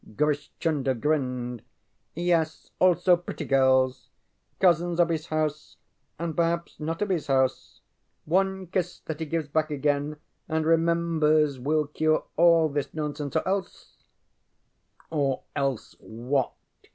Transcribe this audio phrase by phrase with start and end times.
[0.17, 1.61] Grish Chunder grinned.
[2.17, 4.09] ŌĆ£Yes also pretty girls
[4.59, 5.77] cousins of his house,
[6.17, 7.81] and perhaps not of his house.
[8.25, 10.17] One kiss that he gives back again
[10.49, 13.97] and remembers will cure all this nonsense, or else
[15.11, 16.53] ŌĆØ ŌĆ£Or else what?